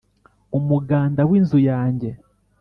[0.57, 2.09] Umuganda w'inzu yanjye